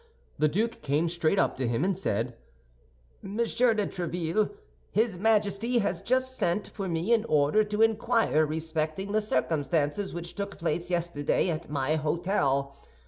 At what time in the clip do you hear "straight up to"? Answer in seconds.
1.07-1.67